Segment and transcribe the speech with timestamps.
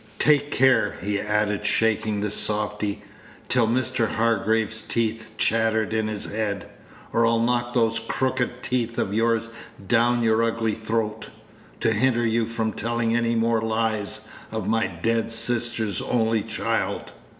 [0.17, 3.03] Take care," he added, shaking the softy,
[3.47, 4.07] till Mr.
[4.09, 6.67] Hargraves' teeth chattered in his head,
[7.13, 9.49] "or I'll knock those crooked teeth of yours
[9.87, 11.29] down your ugly throat,
[11.81, 17.11] to hinder you from telling any more lies of my dead sister's only child."